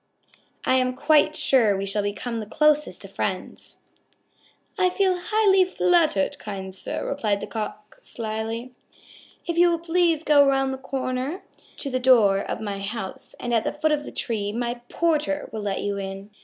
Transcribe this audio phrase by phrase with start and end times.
[0.65, 3.77] I am quite sure we shall become the closest of friends."
[4.75, 8.73] "I feel highly flattered, kind sir," replied the Cock slyly.
[9.45, 13.91] "If you will please go around to the door of my house at the foot
[13.91, 16.31] of the tree, my porter will let you in."